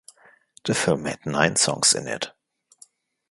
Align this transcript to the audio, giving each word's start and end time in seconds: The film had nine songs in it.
The 0.65 0.73
film 0.73 1.05
had 1.05 1.27
nine 1.27 1.57
songs 1.57 1.93
in 1.93 2.07
it. 2.07 2.31